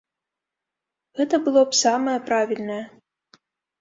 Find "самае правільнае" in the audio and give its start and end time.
1.83-2.83